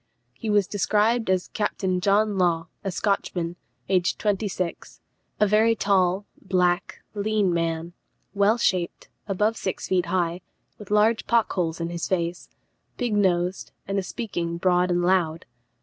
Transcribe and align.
He 0.33 0.49
was 0.49 0.65
described 0.65 1.29
as 1.29 1.49
"Captain 1.53 1.99
John 2.01 2.35
Law, 2.35 2.69
a 2.83 2.89
Scotchman, 2.89 3.55
aged 3.87 4.17
twenty 4.17 4.47
six; 4.47 4.99
a 5.39 5.45
very 5.45 5.75
tall, 5.75 6.25
black, 6.41 7.03
lean 7.13 7.53
man; 7.53 7.93
well 8.33 8.57
shaped, 8.57 9.09
above 9.27 9.57
six 9.57 9.87
feet 9.89 10.07
high, 10.07 10.41
with 10.79 10.89
large 10.89 11.27
pock 11.27 11.53
holes 11.53 11.79
in 11.79 11.91
his 11.91 12.07
face; 12.07 12.49
big 12.97 13.13
nosed, 13.13 13.73
and 13.87 14.03
speaking 14.03 14.57
broad 14.57 14.89
and 14.89 15.03
loud." 15.03 15.45